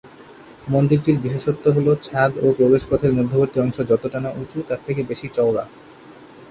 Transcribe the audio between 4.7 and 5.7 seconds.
থেকে বেশি চওড়া।